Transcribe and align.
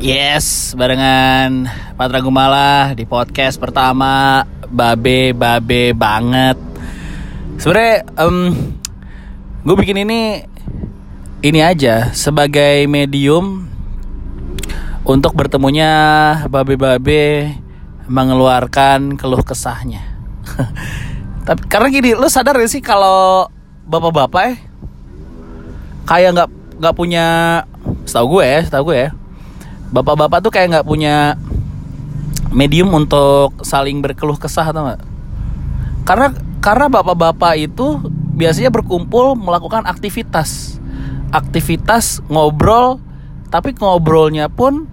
Yes, 0.00 0.72
barengan 0.80 1.68
Patra 1.92 2.24
Gumala 2.24 2.96
di 2.96 3.04
podcast 3.04 3.60
pertama 3.60 4.48
Babe 4.72 5.36
Babe 5.36 5.92
banget. 5.92 6.56
Sebenernya 7.60 8.08
um, 8.16 8.48
gue 9.60 9.76
bikin 9.76 10.00
ini 10.08 10.40
ini 11.44 11.60
aja 11.60 12.16
sebagai 12.16 12.88
medium 12.88 13.68
untuk 15.04 15.36
bertemunya 15.36 15.92
babe-babe 16.48 17.52
mengeluarkan 18.08 19.20
keluh 19.20 19.44
kesahnya. 19.44 20.00
Tapi 21.44 21.60
karena 21.68 21.92
gini, 21.92 22.16
lo 22.16 22.32
sadar 22.32 22.56
gak 22.56 22.72
sih 22.72 22.80
kalau 22.80 23.52
bapak-bapak 23.84 24.42
eh 24.48 24.56
kayak 26.08 26.40
nggak 26.40 26.50
nggak 26.80 26.96
punya, 26.96 27.26
setahu 28.08 28.40
gue 28.40 28.44
ya, 28.48 28.60
setahu 28.64 28.84
gue 28.88 28.96
ya, 28.96 29.08
bapak-bapak 29.90 30.38
tuh 30.42 30.52
kayak 30.54 30.68
nggak 30.78 30.86
punya 30.86 31.34
medium 32.50 32.90
untuk 32.94 33.54
saling 33.62 34.02
berkeluh 34.02 34.38
kesah 34.38 34.70
atau 34.70 34.86
nggak? 34.86 35.02
Karena 36.06 36.26
karena 36.58 36.86
bapak-bapak 36.90 37.54
itu 37.58 38.02
biasanya 38.34 38.70
berkumpul 38.72 39.38
melakukan 39.38 39.86
aktivitas, 39.86 40.78
aktivitas 41.34 42.22
ngobrol, 42.30 43.02
tapi 43.50 43.74
ngobrolnya 43.74 44.50
pun 44.50 44.86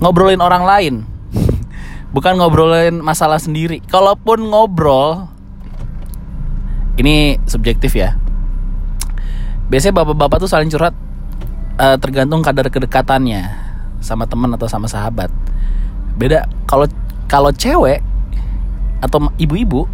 ngobrolin 0.00 0.40
orang 0.40 0.64
lain, 0.64 0.94
bukan 2.14 2.40
ngobrolin 2.40 3.00
masalah 3.00 3.40
sendiri. 3.40 3.84
Kalaupun 3.84 4.40
ngobrol, 4.48 5.28
ini 6.96 7.36
subjektif 7.44 7.96
ya. 7.96 8.16
Biasanya 9.70 10.02
bapak-bapak 10.02 10.42
tuh 10.42 10.50
saling 10.50 10.68
curhat 10.68 10.96
uh, 11.80 11.96
tergantung 11.96 12.44
kadar 12.44 12.68
kedekatannya 12.68 13.48
sama 14.04 14.28
teman 14.28 14.52
atau 14.52 14.68
sama 14.68 14.86
sahabat. 14.86 15.32
Beda 16.20 16.44
kalau 16.68 16.84
kalau 17.24 17.48
cewek 17.56 18.04
atau 19.00 19.32
ibu-ibu 19.40 19.88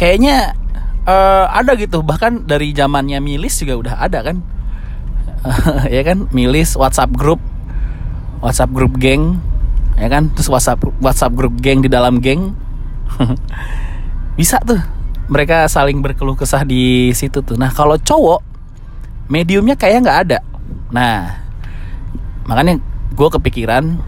kayaknya 0.00 0.56
uh, 1.04 1.52
ada 1.52 1.76
gitu. 1.76 2.00
Bahkan 2.00 2.48
dari 2.48 2.72
zamannya 2.72 3.20
milis 3.20 3.60
juga 3.60 3.76
udah 3.76 3.94
ada 4.00 4.24
kan. 4.24 4.40
Ya 5.94 6.02
kan? 6.02 6.26
Milis 6.34 6.74
WhatsApp 6.74 7.14
grup 7.14 7.38
WhatsApp 8.42 8.72
grup 8.72 8.96
geng 8.96 9.38
ya 10.00 10.08
kan? 10.08 10.32
Terus 10.32 10.48
WhatsApp 10.48 10.82
WhatsApp 11.04 11.36
grup 11.36 11.54
geng 11.60 11.84
di 11.84 11.92
dalam 11.92 12.24
geng. 12.24 12.56
Bisa 14.38 14.58
tuh 14.64 14.80
mereka 15.28 15.68
saling 15.68 16.00
berkeluh 16.00 16.34
kesah 16.34 16.64
di 16.64 17.12
situ 17.12 17.44
tuh. 17.44 17.60
Nah 17.60 17.68
kalau 17.68 18.00
cowok 18.00 18.47
mediumnya 19.28 19.76
kayak 19.76 20.04
nggak 20.04 20.20
ada. 20.28 20.38
Nah 20.90 21.44
makanya 22.48 22.80
gue 23.12 23.28
kepikiran 23.28 24.00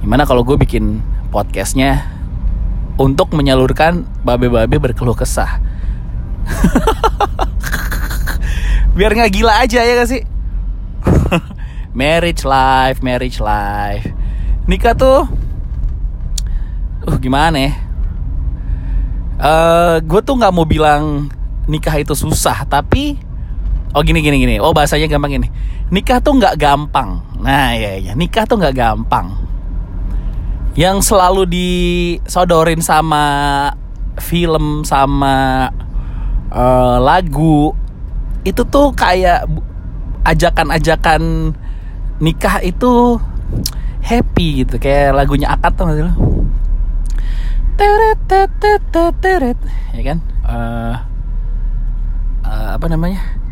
gimana 0.00 0.22
kalau 0.22 0.46
gue 0.46 0.54
bikin 0.54 1.02
podcastnya 1.34 2.06
untuk 2.94 3.34
menyalurkan 3.34 4.06
babe-babe 4.22 4.78
berkeluh 4.78 5.18
kesah. 5.18 5.58
Biar 8.96 9.10
nggak 9.10 9.34
gila 9.34 9.66
aja 9.66 9.82
ya 9.82 9.92
gak 9.98 10.10
sih? 10.14 10.22
Marriage 11.98 12.46
life 12.46 13.02
marriage 13.02 13.42
life. 13.42 14.06
Nikah 14.70 14.94
tuh 14.94 15.26
uh 17.04 17.18
gimana 17.18 17.58
ya? 17.58 17.72
Uh, 19.34 19.96
gue 19.98 20.22
tuh 20.22 20.38
nggak 20.38 20.54
mau 20.54 20.62
bilang 20.62 21.26
nikah 21.66 21.98
itu 21.98 22.14
susah 22.14 22.62
tapi 22.70 23.18
oh 23.94 24.02
gini 24.02 24.20
gini 24.20 24.42
gini. 24.42 24.54
Oh 24.58 24.74
bahasanya 24.74 25.06
gampang 25.06 25.38
gini 25.40 25.48
nikah 25.94 26.18
tuh 26.18 26.34
nggak 26.36 26.58
gampang. 26.58 27.20
Nah 27.38 27.76
ya 27.76 28.00
ya 28.00 28.12
nikah 28.18 28.44
tuh 28.48 28.58
nggak 28.58 28.76
gampang. 28.76 29.30
Yang 30.74 31.14
selalu 31.14 31.46
disodorin 31.46 32.82
sama 32.82 33.24
film 34.18 34.82
sama 34.82 35.70
uh, 36.50 36.98
lagu 36.98 37.74
itu 38.42 38.62
tuh 38.66 38.90
kayak 38.90 39.46
ajakan-ajakan 40.26 41.54
nikah 42.18 42.58
itu 42.64 43.22
happy 44.02 44.66
gitu. 44.66 44.82
Kayak 44.82 45.14
lagunya 45.14 45.54
akad 45.54 45.78
tuh 45.78 45.94
lo? 45.94 46.14
Teret 47.74 48.18
teret 48.26 48.82
teret 49.22 49.58
ya 49.94 50.02
kan? 50.02 50.18
Uh, 50.42 50.94
uh, 52.42 52.68
apa 52.74 52.86
namanya 52.90 53.43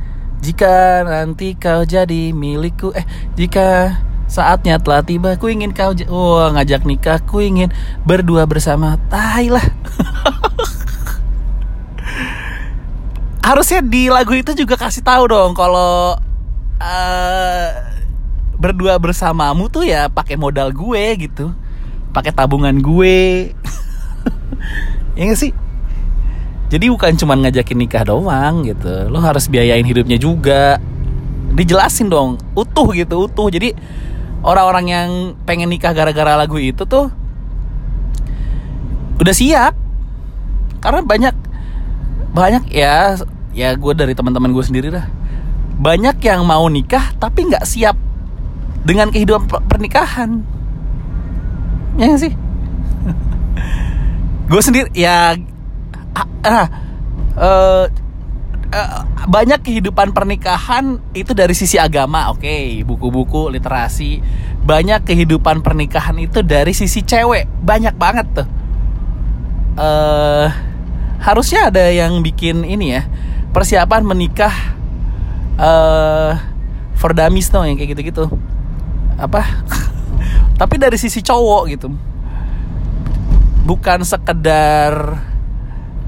jika 0.43 1.07
nanti 1.07 1.55
kau 1.55 1.87
jadi 1.87 2.35
milikku 2.35 2.91
eh 2.99 3.07
jika 3.39 3.95
saatnya 4.27 4.83
telah 4.83 5.07
tiba 5.07 5.39
ku 5.39 5.47
ingin 5.47 5.71
kau 5.71 5.95
oh 6.11 6.51
ngajak 6.51 6.83
nikah 6.83 7.23
ku 7.23 7.39
ingin 7.39 7.71
berdua 8.03 8.43
bersama. 8.51 8.99
Tai 9.07 9.47
lah. 9.55 9.63
Harusnya 13.47 13.87
di 13.87 14.11
lagu 14.11 14.35
itu 14.35 14.51
juga 14.59 14.75
kasih 14.75 15.07
tahu 15.07 15.31
dong 15.31 15.55
kalau 15.55 16.19
uh, 16.83 17.69
berdua 18.59 18.99
bersamamu 18.99 19.71
tuh 19.71 19.87
ya 19.87 20.11
pakai 20.11 20.35
modal 20.35 20.75
gue 20.75 21.05
gitu. 21.23 21.55
Pakai 22.11 22.35
tabungan 22.35 22.75
gue. 22.83 23.55
Ya 25.13 25.29
gak 25.29 25.45
sih 25.45 25.53
jadi 26.73 26.89
bukan 26.89 27.13
cuma 27.21 27.37
ngajakin 27.37 27.85
nikah 27.85 28.01
doang 28.09 28.65
gitu. 28.65 29.13
Lo 29.13 29.21
harus 29.21 29.45
biayain 29.45 29.85
hidupnya 29.85 30.17
juga. 30.17 30.81
Dijelasin 31.53 32.09
dong 32.09 32.41
utuh 32.57 32.97
gitu 32.97 33.29
utuh. 33.29 33.53
Jadi 33.53 33.77
orang-orang 34.41 34.87
yang 34.89 35.09
pengen 35.45 35.69
nikah 35.69 35.93
gara-gara 35.93 36.33
lagu 36.33 36.57
itu 36.57 36.89
tuh 36.89 37.13
udah 39.21 39.35
siap. 39.37 39.77
Karena 40.81 41.05
banyak 41.05 41.37
banyak 42.33 42.65
ya 42.73 43.21
ya 43.53 43.77
gue 43.77 43.93
dari 43.93 44.17
teman-teman 44.17 44.57
gue 44.57 44.65
sendiri 44.65 44.89
lah. 44.89 45.13
Banyak 45.77 46.25
yang 46.25 46.41
mau 46.49 46.65
nikah 46.73 47.13
tapi 47.21 47.53
nggak 47.53 47.69
siap 47.69 48.01
dengan 48.89 49.13
kehidupan 49.13 49.69
pernikahan. 49.69 50.41
Ya 52.01 52.17
sih? 52.17 52.33
Gue 54.49 54.63
sendiri 54.65 54.89
ya 54.97 55.37
uh, 56.17 56.69
uh, 57.37 57.87
banyak 59.29 59.61
kehidupan 59.61 60.17
pernikahan 60.17 60.97
itu 61.13 61.37
dari 61.37 61.53
sisi 61.53 61.77
agama 61.77 62.33
oke 62.33 62.41
okay, 62.43 62.81
buku-buku 62.83 63.53
literasi. 63.53 64.21
Banyak 64.63 65.03
kehidupan 65.03 65.61
pernikahan 65.61 66.15
itu 66.23 66.41
dari 66.47 66.71
sisi 66.73 67.03
cewek 67.03 67.51
banyak 67.61 67.95
banget 67.99 68.27
tuh. 68.43 68.49
Uh, 69.73 70.47
harusnya 71.23 71.73
ada 71.73 71.89
yang 71.89 72.21
bikin 72.21 72.67
ini 72.67 72.93
ya 72.99 73.03
persiapan 73.57 74.05
menikah 74.05 74.53
uh, 75.57 76.37
for 76.97 77.13
dummies 77.13 77.51
tuh 77.53 77.65
yang 77.67 77.77
kayak 77.77 77.99
gitu-gitu. 77.99 78.31
Apa? 79.21 79.45
Tapi 80.61 80.75
dari 80.79 80.97
sisi 80.97 81.21
cowok 81.21 81.63
gitu. 81.69 81.89
Bukan 83.63 84.03
sekedar 84.03 85.23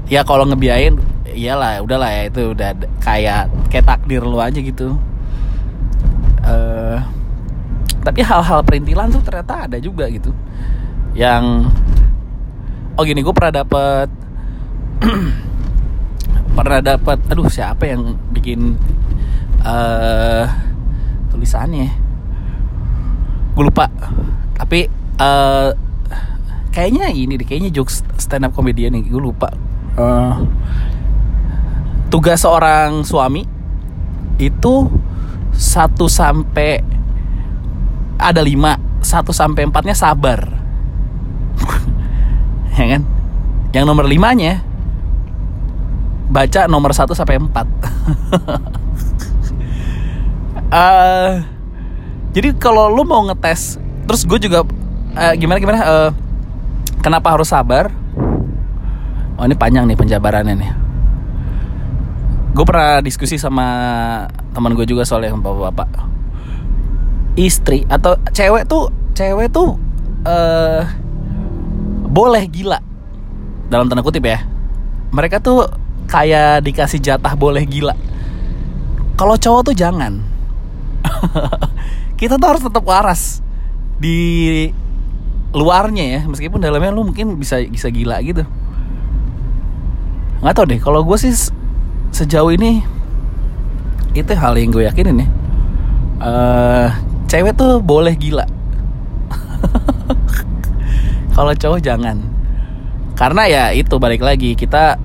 ya 0.05 0.21
kalau 0.21 0.45
ngebiayain 0.45 0.97
iyalah 1.33 1.81
udahlah 1.81 2.09
ya 2.09 2.23
itu 2.29 2.53
udah 2.53 2.71
kayak 3.01 3.49
kayak 3.69 3.85
takdir 3.85 4.21
lu 4.21 4.37
aja 4.37 4.57
gitu. 4.61 4.95
Uh, 6.45 7.01
tapi 8.05 8.21
hal-hal 8.21 8.61
perintilan 8.61 9.09
tuh 9.09 9.21
ternyata 9.25 9.65
ada 9.65 9.77
juga 9.81 10.05
gitu. 10.13 10.29
Yang 11.17 11.73
oh 12.95 13.03
gini 13.03 13.25
gue 13.25 13.33
pernah 13.33 13.65
dapet 13.65 14.09
pernah 16.57 16.79
dapat 16.79 17.19
aduh 17.27 17.49
siapa 17.51 17.83
yang 17.89 18.15
bikin 18.31 18.77
uh, 19.65 20.45
tulisannya 21.33 21.89
gue 23.57 23.63
lupa. 23.65 23.89
Tapi 24.55 24.87
uh, 25.19 25.73
kayaknya 26.71 27.11
ini 27.11 27.35
deh 27.35 27.47
kayaknya 27.47 27.73
jokes 27.73 28.05
stand 28.21 28.45
up 28.45 28.53
comedian 28.53 28.95
nih 28.95 29.07
gue 29.07 29.19
lupa 29.19 29.51
uh, 29.95 30.43
tugas 32.11 32.43
seorang 32.43 33.03
suami 33.03 33.43
itu 34.39 34.91
satu 35.55 36.11
sampai 36.11 36.83
ada 38.19 38.39
lima 38.43 38.79
satu 38.99 39.31
sampai 39.35 39.67
empatnya 39.67 39.95
sabar. 39.95 40.41
Ya 42.75 42.99
kan? 42.99 43.07
Yang 43.71 43.87
nomor 43.87 44.03
limanya 44.03 44.59
baca 46.29 46.65
nomor 46.65 46.91
1 46.91 47.05
sampai 47.13 47.37
4 47.37 47.47
uh, 50.73 51.33
jadi 52.35 52.49
kalau 52.57 52.89
lu 52.89 53.05
mau 53.05 53.21
ngetes 53.29 53.77
terus 54.09 54.25
gue 54.25 54.39
juga 54.49 54.65
uh, 55.15 55.33
gimana 55.37 55.57
gimana? 55.61 55.79
Uh, 55.85 56.09
kenapa 56.99 57.31
harus 57.37 57.47
sabar 57.53 57.93
oh 59.35 59.43
ini 59.43 59.55
panjang 59.55 59.85
nih 59.87 59.97
penjabarannya 59.99 60.55
nih. 60.55 60.71
Gue 62.55 62.63
pernah 62.63 63.03
diskusi 63.03 63.35
sama 63.35 63.67
teman 64.55 64.71
gue 64.79 64.87
juga 64.87 65.03
soal 65.03 65.27
yang 65.27 65.43
bapak-bapak. 65.43 65.91
Istri 67.35 67.91
atau 67.91 68.15
cewek 68.31 68.63
tuh 68.63 68.87
cewek 69.11 69.51
tuh 69.51 69.75
uh, 70.23 70.81
boleh 72.07 72.47
gila. 72.47 72.79
Dalam 73.67 73.91
tanda 73.91 73.99
kutip 73.99 74.23
ya. 74.23 74.39
Mereka 75.11 75.43
tuh 75.43 75.67
kayak 76.07 76.63
dikasih 76.63 77.03
jatah 77.03 77.35
boleh 77.35 77.67
gila. 77.67 77.95
Kalau 79.19 79.35
cowok 79.35 79.71
tuh 79.71 79.75
jangan. 79.75 80.23
Kita 82.19 82.39
tuh 82.39 82.47
harus 82.47 82.63
tetap 82.63 82.87
waras 82.87 83.43
di 83.99 84.71
luarnya 85.51 86.05
ya. 86.07 86.21
Meskipun 86.23 86.63
dalamnya 86.63 86.95
lu 86.95 87.03
mungkin 87.03 87.35
bisa 87.35 87.59
bisa 87.67 87.91
gila 87.91 88.23
gitu 88.23 88.47
nggak 90.45 90.53
tau 90.53 90.69
deh 90.69 90.77
kalau 90.77 91.01
gue 91.01 91.17
sih 91.17 91.33
sejauh 92.13 92.53
ini 92.53 92.85
itu 94.13 94.29
hal 94.37 94.53
yang 94.61 94.69
gue 94.69 94.85
yakinin 94.85 95.25
ya. 95.25 95.27
Uh, 96.21 96.87
cewek 97.25 97.57
tuh 97.57 97.81
boleh 97.81 98.13
gila. 98.13 98.45
Kalau 101.35 101.51
cowok 101.51 101.81
jangan. 101.83 102.21
Karena 103.17 103.43
ya 103.49 103.63
itu 103.73 103.97
balik 103.97 104.21
lagi 104.21 104.53
kita 104.53 105.01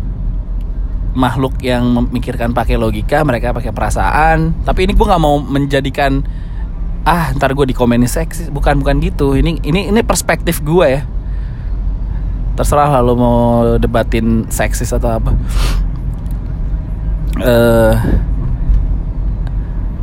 makhluk 1.17 1.59
yang 1.65 1.89
memikirkan 1.89 2.55
pakai 2.55 2.79
logika 2.79 3.27
mereka 3.27 3.51
pakai 3.51 3.75
perasaan. 3.75 4.55
Tapi 4.63 4.87
ini 4.87 4.93
gue 4.95 5.07
nggak 5.09 5.23
mau 5.25 5.43
menjadikan 5.43 6.23
ah 7.03 7.35
ntar 7.35 7.57
gue 7.57 7.67
dikomenin 7.75 8.07
seksis. 8.07 8.53
Bukan 8.53 8.85
bukan 8.85 9.03
gitu. 9.03 9.35
Ini 9.35 9.65
ini 9.67 9.91
ini 9.91 10.01
perspektif 10.07 10.63
gue 10.63 10.87
ya 10.87 11.03
terserah 12.61 12.93
lah 12.93 13.01
lo 13.01 13.17
mau 13.17 13.41
debatin 13.81 14.45
seksis 14.53 14.93
atau 14.93 15.17
apa. 15.17 15.33
Eh 17.41 17.49
uh, 17.49 17.95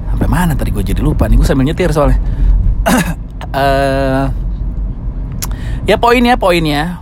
sampai 0.09 0.25
mana 0.25 0.57
tadi 0.57 0.74
gue 0.74 0.81
jadi 0.81 0.98
lupa 0.98 1.30
nih 1.30 1.38
gue 1.38 1.45
sambil 1.45 1.69
nyetir 1.69 1.94
soalnya. 1.94 2.18
Uh, 3.54 4.25
ya 5.89 6.01
poinnya 6.01 6.33
poinnya 6.33 6.98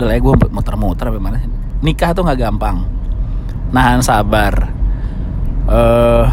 udah 0.00 0.08
lah 0.08 0.14
ya 0.16 0.20
gue 0.24 0.34
muter-muter 0.56 1.10
apa 1.10 1.20
mana 1.20 1.44
nikah 1.84 2.16
tuh 2.16 2.24
nggak 2.24 2.48
gampang. 2.48 2.88
Nahan 3.76 4.00
sabar. 4.00 4.72
Uh, 5.68 6.24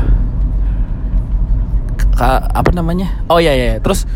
ka, 2.15 2.39
apa 2.39 2.71
namanya? 2.71 3.19
Oh 3.27 3.43
ya 3.43 3.51
ya 3.51 3.83
terus 3.83 4.07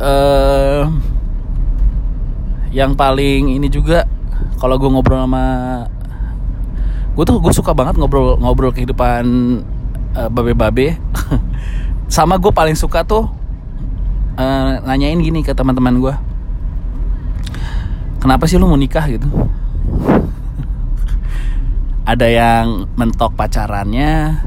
uh, 0.00 0.88
yang 2.74 2.98
paling 2.98 3.54
ini 3.54 3.70
juga 3.70 4.02
kalau 4.56 4.80
gue 4.80 4.88
ngobrol 4.88 5.22
sama 5.22 5.44
gue 7.16 7.24
tuh 7.24 7.40
gue 7.40 7.52
suka 7.52 7.72
banget 7.72 7.96
ngobrol 7.96 8.36
ngobrol 8.36 8.72
kehidupan 8.72 9.24
uh, 10.16 10.28
babe-babe. 10.28 10.96
Sama 12.06 12.38
gue 12.38 12.54
paling 12.54 12.78
suka 12.78 13.02
tuh 13.02 13.26
uh, 14.38 14.70
nanyain 14.84 15.18
gini 15.18 15.42
ke 15.42 15.56
teman-teman 15.56 15.98
gue 15.98 16.14
kenapa 18.20 18.46
sih 18.46 18.60
lu 18.60 18.68
mau 18.68 18.78
nikah? 18.78 19.08
gitu. 19.10 19.26
Ada 22.10 22.26
yang 22.30 22.86
mentok 22.94 23.34
pacarannya 23.34 24.38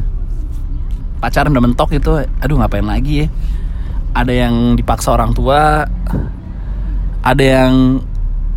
pacaran 1.19 1.51
udah 1.51 1.65
mentok 1.67 1.91
gitu 1.91 2.23
aduh 2.39 2.55
ngapain 2.61 2.87
lagi 2.87 3.25
ya? 3.25 3.27
Ada 4.15 4.47
yang 4.47 4.79
dipaksa 4.79 5.11
orang 5.11 5.35
tua 5.35 5.83
ada 7.19 7.43
yang 7.43 7.99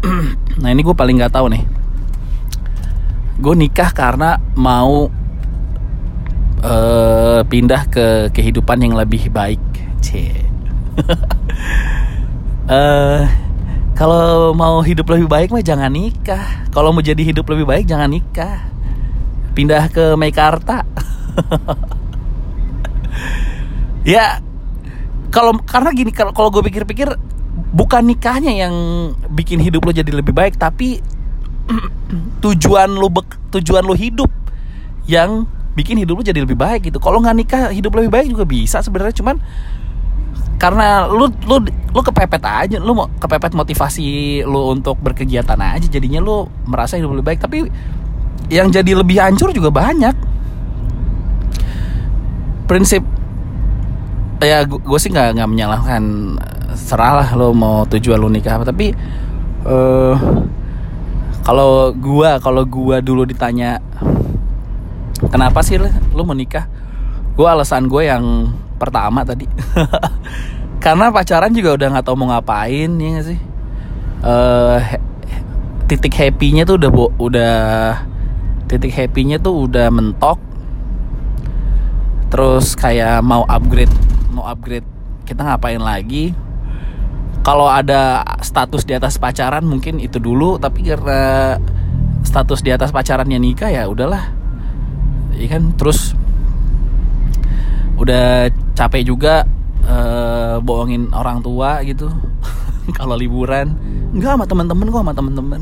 nah 0.63 0.69
ini 0.71 0.83
gue 0.83 0.95
paling 0.95 1.17
nggak 1.19 1.35
tahu 1.35 1.47
nih. 1.53 1.65
Gue 3.43 3.55
nikah 3.59 3.91
karena 3.91 4.39
mau 4.55 5.11
uh, 6.63 7.41
pindah 7.47 7.83
ke 7.91 8.07
kehidupan 8.35 8.83
yang 8.83 8.95
lebih 8.99 9.31
baik. 9.31 9.63
C 10.03 10.35
uh, 12.69 13.23
kalau 13.99 14.53
mau 14.53 14.83
hidup 14.83 15.09
lebih 15.11 15.31
baik 15.31 15.49
mah 15.55 15.63
jangan 15.63 15.91
nikah. 15.91 16.67
Kalau 16.75 16.91
mau 16.91 17.03
jadi 17.03 17.23
hidup 17.23 17.47
lebih 17.51 17.67
baik 17.67 17.87
jangan 17.87 18.11
nikah. 18.11 18.71
Pindah 19.53 19.93
ke 19.93 20.17
Meikarta 20.17 20.81
ya 24.17 24.41
kalau 25.33 25.57
karena 25.65 25.91
gini 25.97 26.13
kalau 26.13 26.53
gue 26.53 26.63
pikir-pikir 26.65 27.09
bukan 27.53 28.09
nikahnya 28.09 28.53
yang 28.53 28.75
bikin 29.33 29.61
hidup 29.61 29.85
lo 29.85 29.93
jadi 29.93 30.09
lebih 30.09 30.33
baik 30.33 30.57
tapi 30.57 31.05
tujuan 32.45 32.91
lo 32.91 33.09
tujuan 33.53 33.85
lo 33.85 33.93
hidup 33.93 34.29
yang 35.09 35.45
bikin 35.73 36.01
hidup 36.01 36.21
lo 36.21 36.23
jadi 36.25 36.45
lebih 36.45 36.57
baik 36.57 36.93
gitu. 36.93 36.99
Kalau 37.01 37.21
nggak 37.21 37.37
nikah 37.37 37.63
hidup 37.73 37.97
lebih 37.97 38.11
baik 38.13 38.27
juga 38.33 38.45
bisa 38.45 38.81
sebenarnya 38.85 39.17
cuman 39.21 39.37
karena 40.57 41.11
lu 41.11 41.27
lu 41.49 41.59
lu 41.67 42.01
kepepet 42.07 42.39
aja 42.47 42.79
lu 42.79 42.95
mau 42.95 43.11
kepepet 43.19 43.51
motivasi 43.51 44.41
lu 44.47 44.71
untuk 44.71 44.95
berkegiatan 45.03 45.59
aja 45.59 45.91
jadinya 45.91 46.23
lu 46.23 46.47
merasa 46.69 46.97
hidup 46.97 47.17
lebih 47.17 47.37
baik. 47.37 47.41
Tapi 47.45 47.59
yang 48.53 48.69
jadi 48.69 48.97
lebih 48.97 49.21
hancur 49.21 49.53
juga 49.53 49.73
banyak. 49.73 50.15
Prinsip 52.69 53.05
ya 54.43 54.67
gue 54.67 54.99
sih 54.99 55.11
nggak 55.11 55.39
nggak 55.39 55.51
menyalahkan 55.51 56.03
seralah 56.75 57.31
lo 57.39 57.55
mau 57.55 57.87
tujuan 57.87 58.19
lo 58.19 58.29
nikah 58.29 58.59
apa. 58.59 58.69
Tapi 58.69 58.93
uh, 59.67 60.15
kalau 61.43 61.91
gue 61.95 62.31
kalau 62.39 62.63
gue 62.67 62.97
dulu 63.03 63.27
ditanya 63.27 63.83
kenapa 65.31 65.63
sih 65.63 65.79
lo, 65.79 65.89
lo 66.15 66.23
mau 66.27 66.37
nikah? 66.37 66.67
Gue 67.39 67.47
alasan 67.49 67.87
gue 67.89 68.07
yang 68.07 68.53
pertama 68.77 69.23
tadi. 69.23 69.47
Karena 70.85 71.15
pacaran 71.15 71.55
juga 71.55 71.79
udah 71.79 71.89
nggak 71.95 72.05
tahu 72.05 72.17
mau 72.19 72.35
ngapain 72.35 72.91
ya 72.99 73.09
gak 73.19 73.27
sih? 73.31 73.41
Uh, 74.23 74.79
titik 75.87 76.15
happynya 76.15 76.67
tuh 76.67 76.79
udah 76.79 76.91
udah 77.19 77.55
titik 78.67 78.91
happynya 78.91 79.39
tuh 79.39 79.71
udah 79.71 79.87
mentok. 79.95 80.43
Terus 82.33 82.75
kayak 82.75 83.23
mau 83.23 83.47
upgrade 83.47 84.12
mau 84.33 84.49
upgrade 84.49 84.89
kita 85.29 85.45
ngapain 85.45 85.79
lagi? 85.79 86.33
Kalau 87.43 87.67
ada 87.67 88.23
status 88.41 88.87
di 88.87 88.95
atas 88.95 89.19
pacaran 89.19 89.67
mungkin 89.67 89.99
itu 89.99 90.23
dulu 90.23 90.57
tapi 90.63 90.87
karena 90.87 91.59
status 92.23 92.63
di 92.63 92.71
atas 92.71 92.95
pacarannya 92.95 93.39
nikah 93.39 93.69
ya 93.71 93.87
udahlah. 93.87 94.33
Kan? 95.51 95.75
Terus 95.75 96.15
udah 97.99 98.49
capek 98.79 99.03
juga 99.05 99.45
uh, 99.85 100.63
bohongin 100.63 101.11
orang 101.13 101.43
tua 101.43 101.83
gitu. 101.83 102.09
Kalau 102.99 103.19
liburan 103.19 103.75
enggak 104.15 104.39
sama 104.39 104.47
teman-teman 104.47 104.87
gua 104.91 105.01
sama 105.07 105.15
teman-teman 105.15 105.61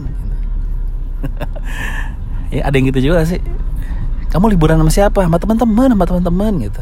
ya 2.54 2.64
ada 2.64 2.74
yang 2.76 2.88
gitu 2.92 3.12
juga 3.12 3.24
sih. 3.24 3.40
Kamu 4.30 4.52
liburan 4.52 4.78
sama 4.78 4.92
siapa? 4.92 5.20
Sama 5.24 5.40
teman-teman 5.40 5.88
sama 5.96 6.04
teman-teman 6.06 6.52
gitu 6.60 6.80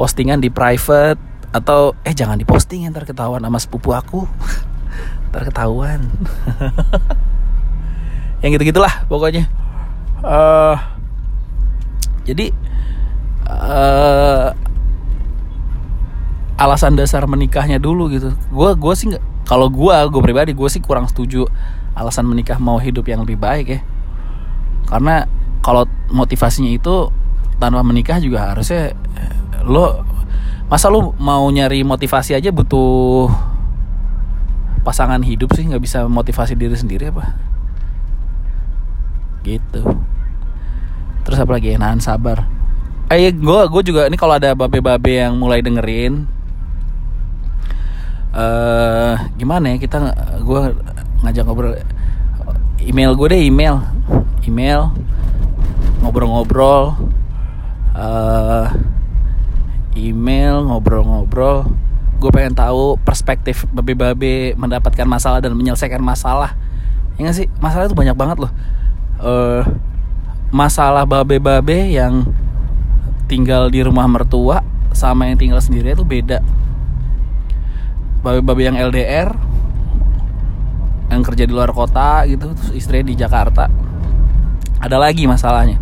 postingan 0.00 0.40
di 0.40 0.48
private 0.48 1.20
atau 1.52 1.92
eh 2.08 2.16
jangan 2.16 2.40
diposting 2.40 2.88
ntar 2.88 3.04
ketahuan 3.04 3.44
sama 3.44 3.60
sepupu 3.60 3.92
aku. 3.92 4.24
Ntar 5.28 5.52
ketahuan. 5.52 6.00
Yang 8.40 8.56
gitu 8.56 8.72
gitulah 8.72 9.04
pokoknya. 9.12 9.44
Uh, 10.24 10.80
jadi 12.24 12.50
uh, 13.44 14.56
alasan 16.56 16.96
dasar 16.96 17.28
menikahnya 17.28 17.76
dulu 17.76 18.08
gitu. 18.08 18.32
Gue 18.48 18.72
gue 18.72 18.94
sih 18.96 19.12
kalau 19.44 19.68
gue 19.68 19.96
gue 20.08 20.20
pribadi 20.24 20.56
gue 20.56 20.68
sih 20.72 20.80
kurang 20.80 21.12
setuju 21.12 21.44
alasan 21.92 22.24
menikah 22.24 22.56
mau 22.56 22.80
hidup 22.80 23.04
yang 23.04 23.20
lebih 23.20 23.36
baik 23.36 23.66
ya. 23.68 23.80
Karena 24.88 25.28
kalau 25.60 25.84
motivasinya 26.08 26.72
itu 26.72 27.12
tanpa 27.60 27.84
menikah 27.84 28.16
juga 28.16 28.56
harusnya 28.56 28.96
lo 29.64 30.04
masa 30.70 30.86
lo 30.86 31.12
mau 31.18 31.44
nyari 31.50 31.82
motivasi 31.82 32.38
aja 32.38 32.54
butuh 32.54 33.26
pasangan 34.86 35.20
hidup 35.20 35.52
sih? 35.52 35.66
Nggak 35.66 35.82
bisa 35.82 35.98
motivasi 36.06 36.56
diri 36.56 36.76
sendiri 36.76 37.10
apa? 37.10 37.36
Gitu. 39.44 39.82
Terus 41.26 41.38
apa 41.40 41.52
lagi? 41.56 41.76
Nahan 41.76 42.00
sabar. 42.00 42.46
Eh 43.10 43.34
gue 43.34 43.60
gue 43.66 43.82
juga 43.82 44.06
ini 44.06 44.14
kalau 44.14 44.38
ada 44.38 44.54
babe-babe 44.54 45.26
yang 45.26 45.34
mulai 45.34 45.58
dengerin 45.60 46.30
eh 48.30 48.38
uh, 48.38 49.14
gimana 49.34 49.74
ya? 49.74 49.76
Kita 49.82 49.96
gue 50.38 50.60
ngajak 51.26 51.42
ngobrol 51.42 51.74
email 52.78 53.12
gue 53.18 53.26
deh 53.34 53.42
email. 53.42 53.82
Email 54.46 54.94
ngobrol-ngobrol 56.00 56.96
uh, 57.92 58.66
email 59.98 60.62
ngobrol-ngobrol. 60.66 61.66
Gue 62.20 62.30
pengen 62.30 62.52
tahu 62.52 63.00
perspektif 63.00 63.64
babe-babe 63.72 64.52
mendapatkan 64.54 65.08
masalah 65.08 65.40
dan 65.40 65.56
menyelesaikan 65.56 66.04
masalah. 66.04 66.54
Ya 67.16 67.30
gak 67.30 67.36
sih? 67.36 67.48
Masalah 67.58 67.88
itu 67.88 67.96
banyak 67.96 68.16
banget 68.16 68.36
loh. 68.44 68.52
Uh, 69.20 69.62
masalah 70.52 71.08
babe-babe 71.08 71.96
yang 71.96 72.28
tinggal 73.30 73.70
di 73.70 73.80
rumah 73.80 74.10
mertua 74.10 74.60
sama 74.90 75.30
yang 75.30 75.38
tinggal 75.38 75.62
sendiri 75.62 75.96
itu 75.96 76.04
beda. 76.04 76.44
Babe-babe 78.20 78.68
yang 78.68 78.76
LDR 78.76 79.32
yang 81.10 81.26
kerja 81.26 81.42
di 81.42 81.52
luar 81.52 81.74
kota 81.74 82.22
gitu 82.28 82.54
terus 82.54 82.70
istrinya 82.76 83.06
di 83.10 83.16
Jakarta. 83.18 83.66
Ada 84.80 84.96
lagi 85.00 85.24
masalahnya. 85.24 85.80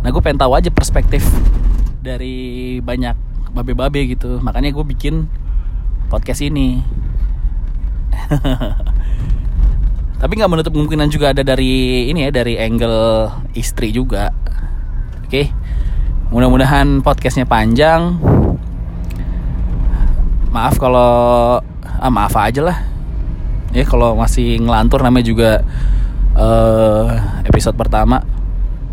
Nah 0.00 0.08
gue 0.12 0.20
pengen 0.20 0.40
tahu 0.40 0.52
aja 0.56 0.68
perspektif 0.68 1.24
dari 2.04 2.36
banyak 2.84 3.16
babe-babe 3.56 4.12
gitu. 4.12 4.36
Makanya 4.44 4.76
gue 4.76 4.84
bikin 4.84 5.24
podcast 6.12 6.44
ini. 6.44 6.84
Tapi 10.20 10.32
nggak 10.36 10.52
menutup 10.52 10.76
kemungkinan 10.76 11.08
juga 11.08 11.32
ada 11.32 11.40
dari 11.40 12.06
ini 12.12 12.28
ya 12.28 12.30
dari 12.30 12.60
angle 12.60 13.32
istri 13.56 13.88
juga. 13.88 14.28
Oke. 15.24 15.48
Mudah-mudahan 16.28 17.00
podcastnya 17.00 17.48
panjang. 17.48 18.20
Maaf 20.52 20.76
kalau 20.76 21.58
ah 21.84 22.12
maaf 22.12 22.36
aja 22.36 22.68
lah. 22.68 22.78
Ya 23.72 23.88
kalau 23.88 24.14
masih 24.14 24.60
ngelantur 24.60 25.02
namanya 25.02 25.26
juga 25.26 25.50
uh, 26.36 27.08
episode 27.48 27.80
pertama. 27.80 28.20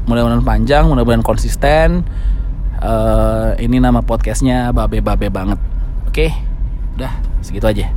Mudah-mudahan 0.08 0.48
panjang 0.48 0.90
mudah-mudahan 0.90 1.22
konsisten 1.22 2.02
uh, 2.82 3.54
ini 3.62 3.78
nama 3.78 4.02
podcastnya 4.02 4.74
babe 4.74 5.00
babe 5.00 5.30
banget. 5.30 5.60
Oke? 6.10 6.34
Udah 6.98 7.14
segitu 7.40 7.70
aja. 7.70 7.88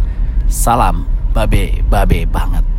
Salam 0.46 1.08
babe 1.34 1.82
babe 1.88 2.28
banget 2.28 2.73